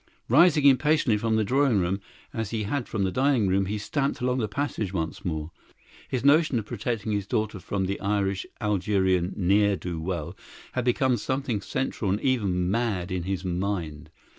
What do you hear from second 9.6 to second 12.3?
do well had become something central and